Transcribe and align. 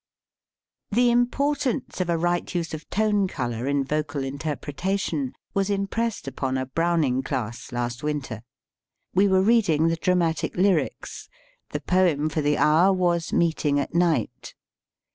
The 0.89 1.11
importance 1.11 2.01
of 2.01 2.09
a 2.09 2.17
right 2.17 2.55
use 2.55 2.73
of 2.73 2.89
tone 2.89 3.27
color 3.27 3.67
in 3.67 3.83
vocal 3.83 4.23
interpretation 4.23 5.35
was 5.53 5.69
impressed 5.69 6.27
upon 6.27 6.57
a 6.57 6.65
Browning 6.65 7.21
class 7.21 7.71
last 7.71 8.01
winter. 8.01 8.41
We 9.13 9.27
were 9.27 9.43
read 9.43 9.69
ing 9.69 9.89
the 9.89 9.95
Dramatic 9.95 10.55
Lyrics. 10.55 11.29
The 11.69 11.81
poem 11.81 12.29
for 12.29 12.41
the 12.41 12.57
hour 12.57 12.91
was 12.91 13.31
"Meeting 13.31 13.79
at 13.79 13.93
Night." 13.93 14.55